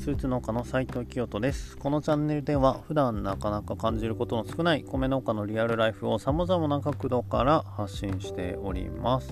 [0.00, 1.76] スーツ農家の斉藤清人です。
[1.76, 9.30] このチャンネルでは普段なかなか感じることの少ない米農家のリアルライフを様々な角度から発信しております。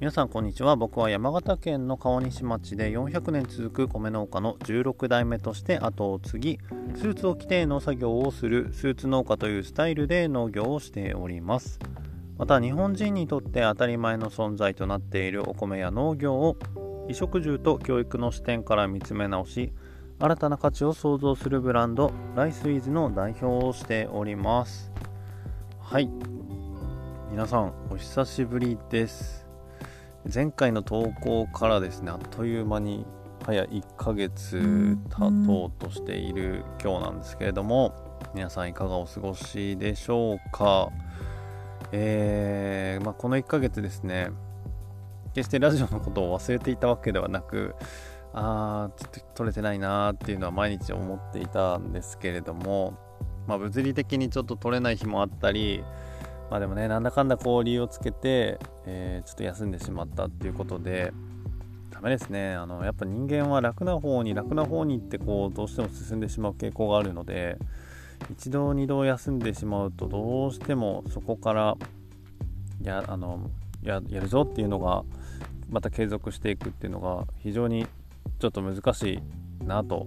[0.00, 0.76] 皆さんこんにちは。
[0.76, 6.58] 僕は山形県の川西町で400年続く米農家の16代目として後を継ぎ
[6.96, 11.78] スーツを着て農作業をするスーツ農家というスタイルで農業をしております。
[12.36, 16.58] また日本人にとって当たり前の存在となっているお米や農業を
[17.02, 19.72] 衣食住と教育の視点から見つめ直し
[20.18, 24.92] 新たな価値を創造するブランドライスイズの代表をしております。
[25.80, 26.08] はい。
[27.30, 29.46] 皆さんお久しぶりです。
[30.32, 33.04] 前回の投稿からですねあっという間に
[33.44, 37.92] 早1ヶ月経とうとしている今日なんですけれども
[38.34, 40.88] 皆さんいかがお過ごしでしょうか？
[41.90, 44.30] えー、まあ、この1ヶ月ですね
[45.34, 47.74] 決してラジオのことを忘れていたわけではなく
[48.34, 52.98] あーちょっと撮れてないなーっていうのは毎日思っていたんですけれども、
[53.46, 55.84] まあ、物理的にちょっと撮れない日もあったり
[56.50, 61.12] まあでもねなんだかんだこう理由をつけて、えー、ちょっと休んでしまったっていうことで
[61.90, 62.54] ダメですね。
[62.54, 67.58] あのやっぱ人間は楽な方に楽な方に行ってこうどうしても進んでしまう傾向があるので
[68.30, 71.76] 一度二度休んでしまうとどうしてもそこから
[72.82, 73.50] いやあの
[73.82, 75.04] ややるぞっていうのが
[75.70, 77.86] また継続していくっていうのが非常に
[78.38, 79.20] ちょっと難し
[79.62, 80.06] いなと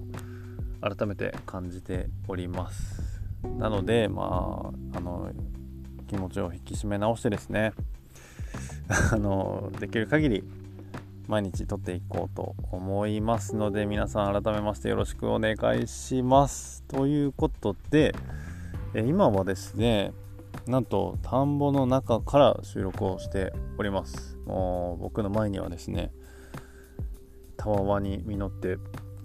[0.81, 3.21] 改めて感じております。
[3.57, 5.31] なのでまああの
[6.07, 7.73] 気持ちを引き締め直してですね
[9.11, 10.43] あのできる限り
[11.27, 16.83] 毎日撮っていこうと思いますので皆さん改めましてよろしくお願いします。
[16.87, 18.13] ということで
[18.95, 20.13] 今はですね
[20.67, 24.37] なんと田んぼの中から収録をしております。
[24.45, 26.11] もう僕の前にはですね
[27.57, 28.77] たわわに実って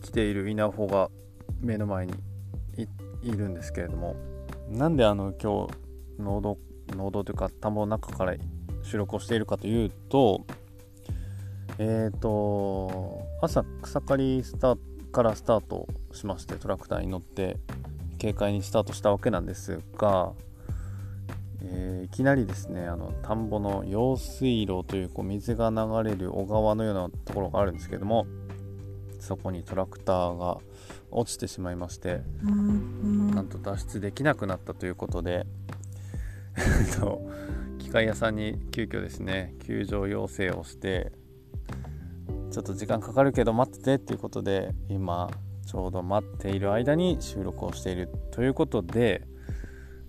[0.02, 1.10] きている稲穂が
[1.60, 2.14] 目の前に
[3.22, 4.16] いるんですけれども
[4.70, 5.74] なんであの今日
[6.18, 6.58] 農道
[6.88, 8.34] 農道というか田んぼの中から
[8.82, 10.46] 収録をしているかというと
[11.78, 14.76] えっ、ー、と朝草刈りスタ
[15.12, 17.56] からスタートしましてトラクターに乗って
[18.20, 20.32] 軽快にスタートしたわけなんですが
[21.62, 28.26] えー、いきなりですねあの田んぼの用水路というこう水が流れる小川のようなところがあるんですけども
[29.18, 30.58] そこにトラクターが
[31.10, 35.44] 落ちてしまいまして、なんと脱出できなくなったということで
[37.78, 41.12] 機械屋さんに急遽ですね救助要請をして
[42.50, 45.28] ちょっと時間かかるけど待っててっていうことで今
[45.66, 49.22] ちょうど待っている間に収録をしているということで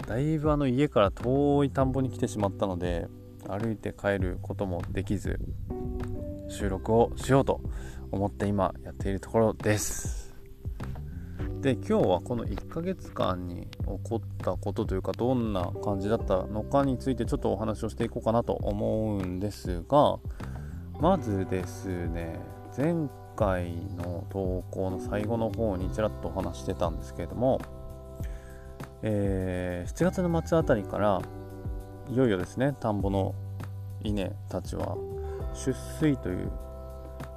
[0.08, 3.08] だいぶあの家から遠い田んぼに来てしまったので
[3.48, 5.40] 歩いて帰ることもできず
[6.50, 7.62] 収録をしようと
[8.12, 10.36] 思って今やっているところです。
[11.62, 20.18] で今日はこの1ヶ月間に起こったことというかどんな感じだったのかについてちょっとお話をしていこうかなと思うんですが
[21.00, 22.40] まずですね
[22.76, 27.62] 前回の投稿の最後の方にちらっとお話してたんですけれども
[29.04, 31.22] えー、7月の末あたりから
[32.10, 33.34] いよいよですね田んぼの
[34.04, 34.98] 稲たちは
[35.54, 36.52] 出水という、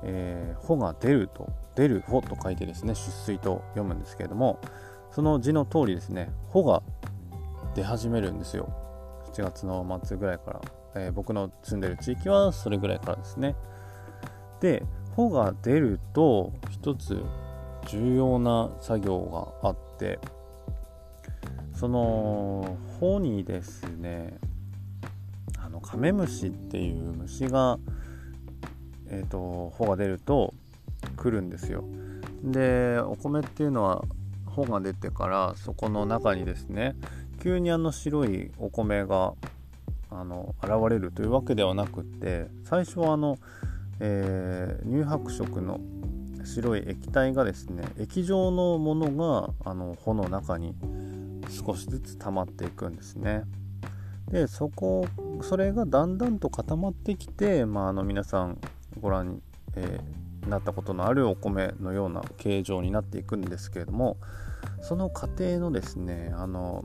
[0.03, 4.61] えー、穂が出ると出る穂と書いてですね出水と読むんですけれども
[5.13, 6.83] その字の通りですね穂が
[7.75, 8.69] 出始めるんですよ。
[9.33, 10.61] 7月の末ぐらいから、
[10.95, 13.57] えー、僕の住んでる地域はそれぐらいからですね。
[14.61, 14.85] で
[15.17, 17.21] 穂が出ると一つ
[17.87, 20.19] 重要な作業があって
[21.75, 24.39] その穂にですね。
[25.59, 27.79] あのカメムシっていう虫が
[29.09, 30.53] えっ、ー、と穂が出ると
[31.17, 31.85] 来るんですよ。
[32.43, 34.05] でお米っていうのは
[34.47, 36.95] 穂が出てからそこの中にですね
[37.43, 39.33] 急にあの白いお米が
[40.11, 43.39] あの現れるというわけではなくって最初はあの、
[44.01, 45.81] えー、乳白色の
[46.45, 50.75] 白い液体がですね液状のものがあの穂の中に
[51.49, 53.45] 少しずつ溜まっていくんですね。
[54.31, 55.07] でそこ
[55.43, 58.59] それがだんだんと固まってきて、まあ、あの皆さん
[59.01, 59.43] ご覧に、
[59.77, 64.17] えー、なったことのあるお米のような形状になっていくんですけれども
[64.83, 66.85] その過程のですねあの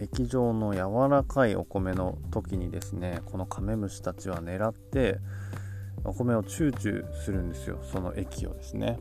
[0.00, 5.18] 液状の柔らかいお米の時にですねこのカメムシたちは狙って
[6.04, 8.98] お米をチューチューするんですよその液をですね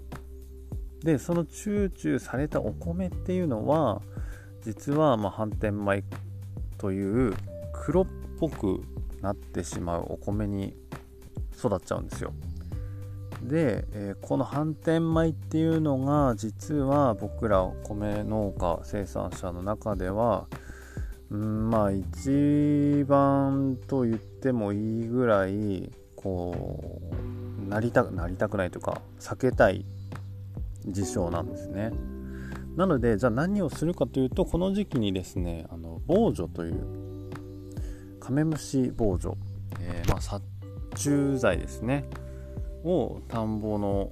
[1.03, 4.01] でそのチューチューされたお米っていうのは
[4.63, 6.03] 実はま反転米
[6.77, 7.33] という
[7.71, 8.07] 黒っ
[8.39, 8.81] ぽく
[9.21, 10.75] なってしまうお米に
[11.57, 12.33] 育っちゃうんですよ
[13.41, 20.47] で、え、この反転米っていうのが実は僕ら米農家生産者の中では
[21.29, 27.01] うんまあ一番と言ってもいいぐらいこ
[27.65, 29.85] うなりたくなりたくないというか避けたい
[30.85, 31.91] 事象なんですね。
[32.75, 37.03] なのでじゃあ何をするかというとこの時期にですねあの防除という
[38.19, 39.37] カメムシ防除、
[39.79, 40.43] えー、まあ、殺
[40.93, 42.05] 虫剤ですね
[42.83, 44.11] を田んぼの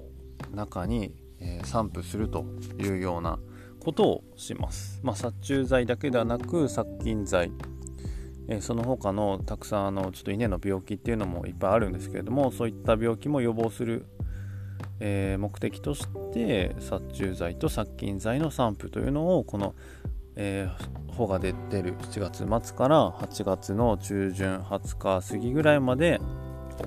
[0.54, 2.46] 中に、え、散布すると
[2.80, 3.40] いうような
[3.80, 5.00] ことをします。
[5.04, 7.52] まあ、殺虫剤だけではなく殺菌剤、
[8.48, 14.06] えー、その他のたくさんあのちょっと稲の病気っていうのもいっぱいあるんですけれどもそういった病気も予防する、
[15.04, 19.74] えー、目的として殺虫剤と殺菌剤の散布というのをこの、
[20.36, 26.22] えー、穂が出てる7月末から8月の中旬20日過ぎぐらいまで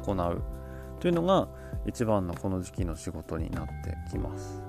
[0.04, 0.42] 行う
[1.00, 1.48] というのが
[1.86, 4.62] 一番のこの時期の仕事になってきます。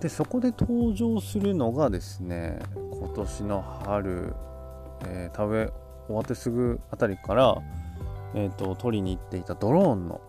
[0.00, 4.34] でそこで登場するのがですね今年の春、
[5.06, 5.72] えー、田植え
[6.08, 7.56] 終わってすぐあたりから、
[8.34, 10.20] えーと、取りに行っていたドローンの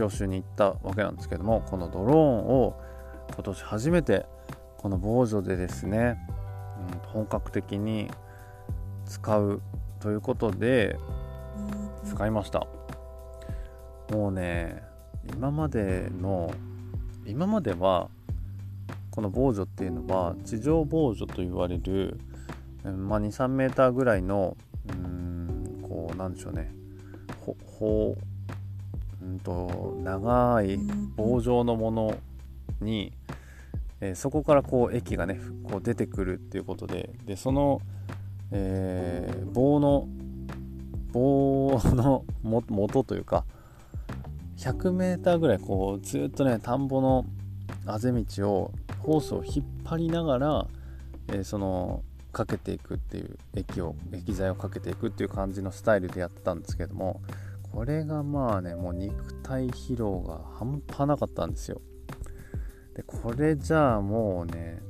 [0.00, 2.80] 教習に行ったわけなんですけどもこのドローンを
[3.34, 4.24] 今年初めて
[4.78, 6.16] この防除でですね、
[6.94, 8.10] うん、本格的に
[9.04, 9.60] 使う
[10.00, 10.96] ということで
[12.06, 12.66] 使いました。
[14.10, 14.82] もうね
[15.34, 16.50] 今までの
[17.26, 18.08] 今までは
[19.10, 22.18] この防除っていうのは地上防除と言われる、
[22.84, 24.56] まあ、23メーターぐらいの
[24.88, 26.72] うんこうなんでしょうね
[27.78, 28.16] ほ
[29.22, 30.78] うんと長い
[31.16, 32.16] 棒状のもの
[32.80, 33.12] に、
[34.00, 37.80] えー、そこからこう液がねこう出てくるっていうことででその、
[38.50, 40.08] えー、棒の
[41.12, 43.44] 棒の 元というか
[44.56, 47.26] 100m ぐらいこうずっとね田んぼの
[47.86, 50.66] あぜ道をホースを引っ張りながら、
[51.28, 52.02] えー、その
[52.32, 57.20] かけていくっていう液を液剤をかけていくっていう感じのスタイルでやってたんですけども
[57.72, 61.80] これがまあねもう肉体疲労が半端なかったんですよ。
[62.94, 64.82] でこれじゃあもうね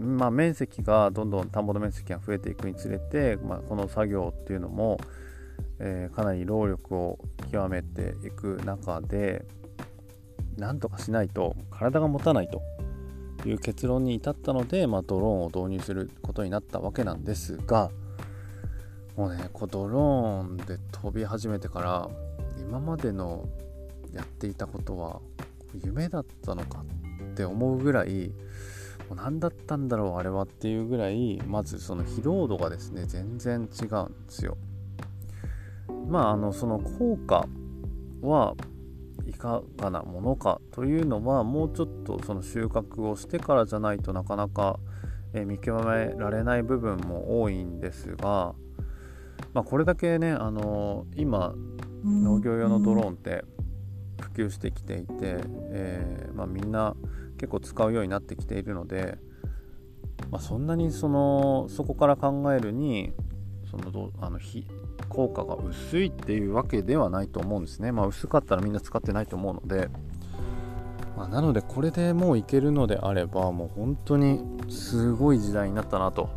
[0.00, 4.98] まあ面積がどんどん田んぼの面積が増えていくにつれて、まあ、この作業っていうのも、
[5.78, 7.18] えー、かなり労力を
[7.50, 9.44] 極めていく中で
[10.56, 12.62] なんとかしないと体が持たないと
[13.48, 17.90] いう結論に至ったので、まあ、ドローンを導入することになったわけなんですが
[19.16, 22.08] もうねこうドローンで飛び始めてから
[22.58, 23.48] 今までの
[24.12, 25.20] やっていたことは
[25.84, 26.84] 夢だったのか
[27.32, 28.32] って思うぐらい
[29.08, 34.56] もう何だったんだろうあれはっていうぐらいまずその疲労度がですね全然違うんですよ。
[36.08, 37.46] まああのその効果
[38.22, 38.54] は
[39.26, 44.78] いかがなものかというのはもうちょっとその収穫をしてからじゃないとなかなか、
[45.32, 48.54] 見極められない部分も多いんですが、
[49.52, 51.54] まあ、これだけね、あの今
[52.04, 53.44] 農業用のドローンって
[54.20, 55.38] 普及してきていて、
[55.72, 56.94] えー、まあ、みんな
[57.38, 59.18] 結構使うようになってきているので、
[60.30, 63.12] まあ、そんなにそのそこから考えるに
[63.70, 64.38] そのあの
[65.08, 67.92] 効果が薄いっていうわけではないと思うんですね。
[67.92, 69.88] まあ、薄かったらみんな使ってないと思うので、
[71.16, 76.28] まあ、なのでこれでもういけるのであればもう本当にすごい時代になったなと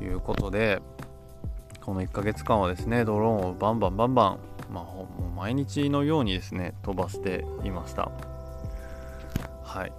[0.00, 0.80] いうことで
[1.84, 4.38] この1ヶ月間はですねドローンをバンバンバンバン、
[4.72, 8.10] まあ、もう毎日のようにですね飛ばしていました。
[9.64, 9.92] はい、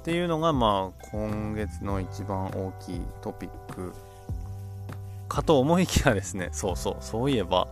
[0.00, 3.92] っていうのがまあ今月の一番大きいトピック
[5.30, 7.68] かと思いきやですね、そうそう、そういえば、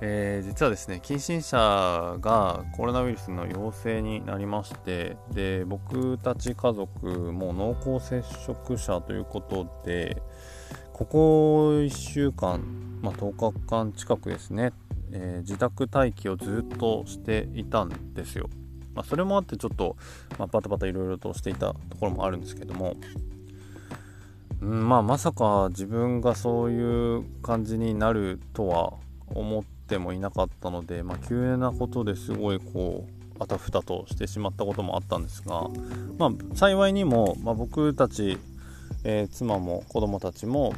[0.00, 10.20] えー、実はですね、近親者がコロナウイルスの陽性になりまして、で、僕たち家族も濃厚接触者ということで、
[11.02, 12.62] ここ1週間、
[13.02, 14.72] まあ、10日間近くですね、
[15.10, 18.48] えー、自宅待機をずっとしていたんですよ。
[18.94, 19.96] まあ、それもあってちょっと、
[20.38, 22.94] まあ、バタバタいろいろとしていたところもあるんですけども、
[24.60, 28.92] うんまあまさか自分がそういう感じになるとは
[29.26, 35.68] 思ってもいなかったので、まあ、急なことですごいこうあたふたとしてしまったこともあったんですが、
[36.16, 38.38] まあ、幸いにも、まあ、僕たち、
[39.04, 40.74] えー、妻も子供たちも、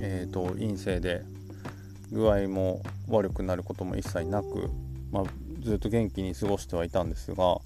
[0.00, 1.22] えーと、陰性で
[2.12, 4.70] 具合も悪くなることも一切なく、
[5.10, 5.24] まあ、
[5.60, 7.60] ずっと元気に過ごしてはいたんですが、ま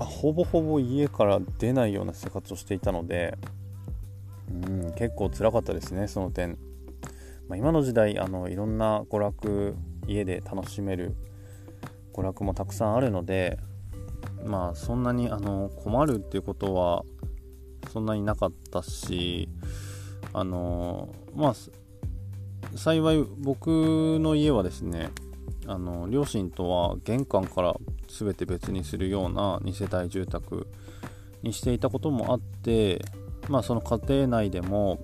[0.00, 3.36] あ、ほぼほぼ家から出ないような生活をしていたので
[4.50, 6.58] うん結構辛かったですねその点、
[7.48, 9.74] まあ、今の時代あのいろんな娯楽
[10.06, 11.14] 家で楽しめる
[12.14, 13.58] 娯楽もたくさんあるので
[14.44, 17.04] まあそんなにあの困るっていうことは
[17.94, 19.48] そんなになかったし
[20.32, 21.54] あのまあ
[22.76, 25.10] 幸い僕の家はですね
[25.68, 27.76] あの両親とは玄関から
[28.08, 30.66] 全て別にするような2世帯住宅
[31.44, 33.00] にしていたこともあって
[33.48, 34.98] まあその家庭内でも、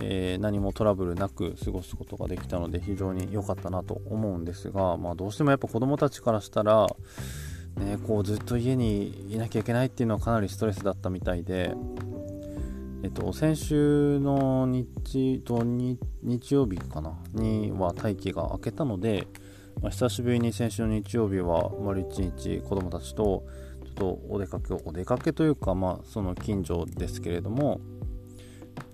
[0.00, 6.86] えー、何もトラブルなく過ごすことができたので非常に良かったなと思うんですが、まあ、どうしてもやっぱ子供たちからしたら、
[7.78, 11.74] ね、こうずっと家にいなきゃいけないっていうのはかなりストレスだったみたいで、
[13.02, 19.28] えっと、先週の日土日曜日かなには待機が明けたので、
[19.80, 23.46] まあ、久しぶりに先週の日曜日は丸一日子供たちと
[23.84, 27.80] ちょっとお出かけをお出かけというか、まあ、その近所ですけれども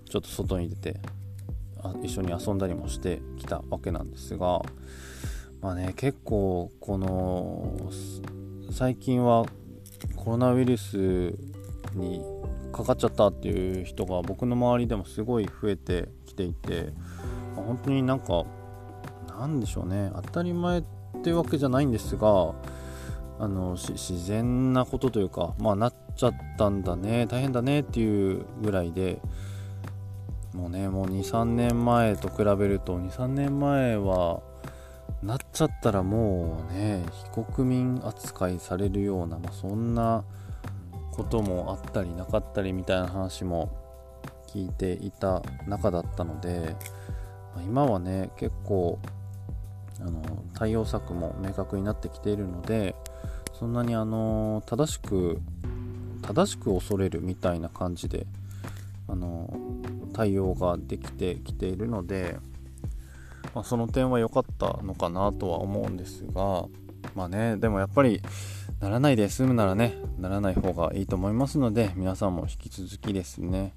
[0.07, 0.99] ちょっと外に出て
[2.03, 4.61] 一緒に遊んだりもしてきたわけなんですが
[5.61, 7.91] まあね結構この
[8.75, 9.45] 最近は
[10.17, 11.33] コロナウイルス
[11.93, 12.21] に
[12.73, 16.91] かかっちゃったっていう人が僕の周りでもすごい増えてきていて、
[17.55, 18.43] 本当になんか
[19.29, 20.11] 何でしょうね。
[20.13, 20.83] 当たり前っ
[21.23, 22.53] ていうわけじゃないんですが
[23.39, 29.21] あの自然なことというかまあなっちゃったんだね大変だねっていうぐらいで
[30.53, 34.41] もうねもう23年前と比べると23年前は
[35.25, 37.03] なっちゃったらもうね
[37.33, 40.23] 非国民扱いされるような、まあ、そんな
[41.11, 43.75] こともあったりなかったりみたいな話も
[44.47, 46.75] 聞いていた中だったので、
[47.55, 48.99] まあ、今はね結構
[49.99, 50.21] あの
[50.53, 52.95] 対応策も明確になってきているので
[53.57, 55.39] そんなにあの正しく
[56.21, 58.27] 正しく恐れるみたいな感じで
[59.07, 59.49] あの
[60.13, 62.37] 対応ができてきているので、
[63.55, 66.65] まあ、その点は良かったのかなとは思うんですが
[67.15, 68.21] まあねでもやっぱり
[68.81, 73.73] ならないで済むならねならない方がいいと思いますので皆さんも引き続きですね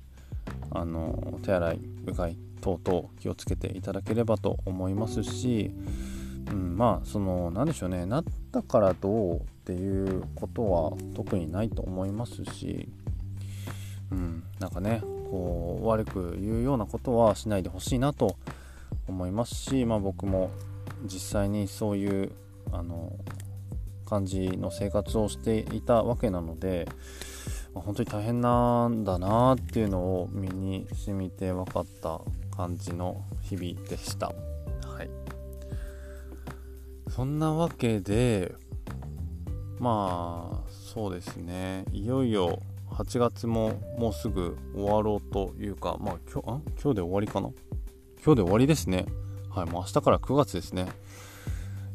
[0.73, 5.70] あの手洗いうがい等々気をつけていただければと思いますし、
[6.50, 12.88] うん、まあその何でしょうねなったからどうっていうことは特にないと思いますし、
[14.11, 18.37] うん、なんかねこう悪く言うようなことはしないでほしいなと
[19.09, 20.50] 思いますし、まあ、僕も
[21.05, 22.33] 実際にそういう
[22.73, 23.12] あの
[24.07, 26.88] 感じの生活をしていたわけなので、
[27.75, 32.21] まあ、本当に大変なんだなっていうのを身に染みて分かった
[32.57, 34.29] 感じの日々でした。
[34.29, 35.11] はい、
[37.11, 38.55] そんなわけで
[39.79, 41.85] まあそうですね。
[41.93, 42.61] いよいよ
[42.91, 46.61] 8月ももうすぐ終わろうというかまあ今日あ？
[46.83, 47.50] 今日で終わりかな？
[48.25, 49.07] 今日で終わりですね。
[49.51, 50.89] はいもう明日から9月ですね。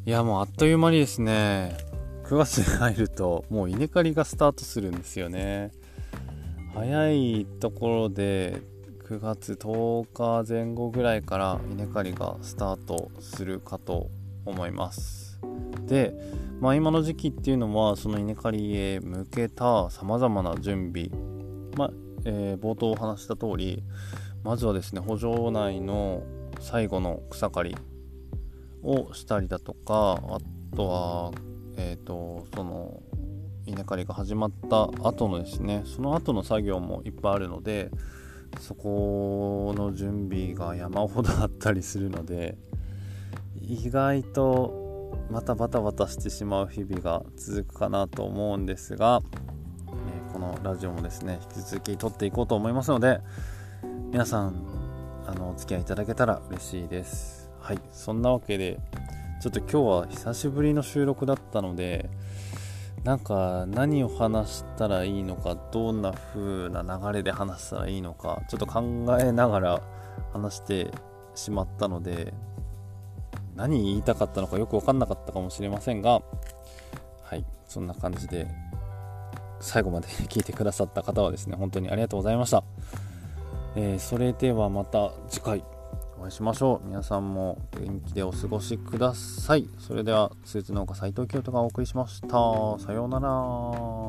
[0.06, 1.76] いやもうあっという間にですね
[2.24, 5.72] 9月に入るともう稲刈りがスタートするんですよね。
[6.74, 8.62] 早いところで
[9.04, 14.08] 9月10日前後ぐらいから稲刈りがスタートするかと
[14.46, 15.38] 思います。
[15.86, 16.14] で、
[16.60, 21.10] まあ、今の時期っていうのはその稲刈りへ向けたさまざまな準備、
[21.76, 21.90] まあ
[22.24, 23.82] えー、冒頭お話した通り
[24.44, 26.22] まずはですね補助内の
[26.60, 27.76] 最後の草刈り
[28.82, 30.38] をしたりだとかあ
[30.76, 31.32] とは
[31.76, 33.02] えっ、ー、とその
[33.66, 37.90] 稲刈りが始まった後のですねその後の作業もいっぱいあるので
[38.60, 42.58] そこの準備が山ほどあったりするので
[43.62, 49.22] 意外とまたバタバタしてしまう日々が続くかなと思うんですが、
[49.88, 53.20] えー、このラジオもですね引き続き撮っていこうと思いますので
[54.14, 54.54] 皆さん
[55.26, 57.50] あのお付き合いいただけたら嬉しいです。
[57.58, 58.78] はいそんなわけで
[59.42, 62.08] ちょっと今日は久しぶりの収録だったので
[63.02, 69.82] なんか何を話したらいいのかどんな風な流れで話したらいいのかちょっと考えながら
[70.32, 70.92] 話して
[71.34, 72.32] しまったので
[73.56, 76.22] 何言いたかったのかよく分かんなかったかもしれませんが
[77.24, 78.46] はいそんな感じで
[79.58, 82.62] 最後まで聞いてくださった方はですね本当にありがとうございました、
[83.76, 85.64] えー、それではまた次回
[86.18, 86.86] お会いしましょう。
[86.86, 89.68] 皆さんも元気でお過ごしください。
[89.78, 92.28] それでは、スーツ農家斉藤清人がお送りしました。
[92.78, 94.03] さようなら。